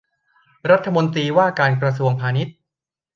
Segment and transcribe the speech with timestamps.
[0.71, 2.55] รัฐมนตรีว่าการกระทรวงพาณิชย์